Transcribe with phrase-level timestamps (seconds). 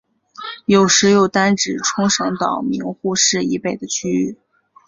[0.65, 4.35] 有时又单指冲绳岛名护市以北的地域。